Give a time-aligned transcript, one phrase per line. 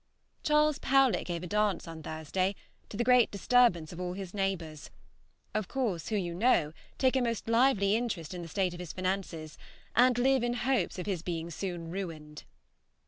[0.41, 2.55] Charles Powlett gave a dance on Thursday,
[2.89, 4.89] to the great disturbance of all his neighbors,
[5.53, 8.93] of course, who, you know, take a most lively interest in the state of his
[8.93, 9.59] finances,
[9.95, 12.45] and live in hopes of his being soon ruined.